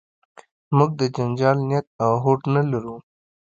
موږ 0.77 0.89
د 0.99 1.01
جنجال 1.15 1.57
نیت 1.69 1.87
او 2.03 2.11
هوډ 2.23 2.41
نه 2.53 2.61
لرو. 2.71 2.95